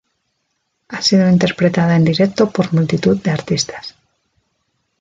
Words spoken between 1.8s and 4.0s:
en directo por multitud de artistas.